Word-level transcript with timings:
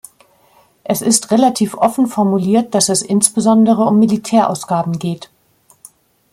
Es 0.83 1.03
ist 1.03 1.29
relativ 1.29 1.75
offen 1.77 2.07
formuliert, 2.07 2.73
dass 2.73 2.89
es 2.89 3.03
insbesondere 3.03 3.83
um 3.83 3.99
Militärausgaben 3.99 4.97
geht. 4.97 5.29